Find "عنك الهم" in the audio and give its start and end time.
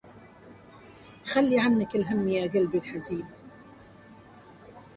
1.59-2.27